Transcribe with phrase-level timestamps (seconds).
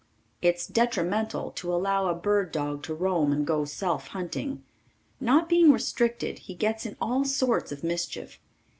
[0.41, 4.63] It's detrimental to allow a bird dog to roam and go self hunting.
[5.19, 8.39] Not being restricted he gets in all sorts of mischief.